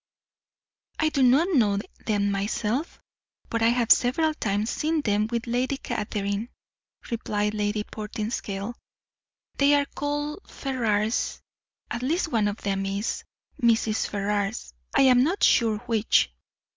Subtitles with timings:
[0.97, 2.99] "I do not know them myself,
[3.51, 6.49] but I have several times seen them with Lady Catherine,"
[7.11, 8.73] replied Lady Portinscale.
[9.57, 11.39] "They are called Ferrars;
[11.91, 13.25] at least, one of them is
[13.61, 14.07] Mrs.
[14.07, 16.33] Ferrars, I am not sure which."